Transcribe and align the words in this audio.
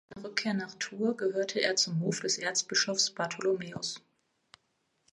Nach 0.09 0.15
seiner 0.17 0.25
Rückkehr 0.29 0.53
nach 0.55 0.75
Tours 0.79 1.15
gehörte 1.17 1.59
er 1.61 1.75
zum 1.75 1.99
Hof 1.99 2.21
des 2.21 2.39
Erzbischofs 2.39 3.11
Bartholomaeus. 3.11 4.01